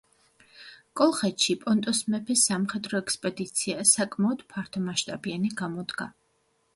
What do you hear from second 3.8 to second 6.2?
საკმაოდ ფართომასშტაბიანი გამოდგა.